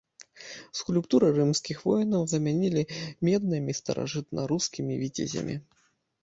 Скульптуры 0.77 1.27
рымскіх 1.35 1.83
воінаў 1.89 2.23
замянілі 2.31 2.83
меднымі 3.29 3.77
старажытнарускімі 3.81 4.99
віцязямі. 5.05 5.55